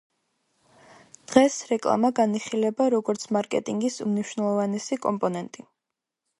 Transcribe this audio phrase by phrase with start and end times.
[1.31, 5.71] დღეს რეკლამა განიხილება, როგორც მარკეტინგის უმნიშვნელოვანესი კომპონენტი.